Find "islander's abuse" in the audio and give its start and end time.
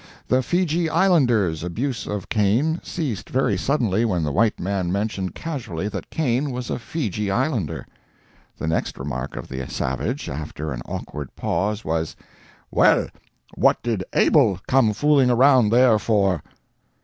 0.89-2.07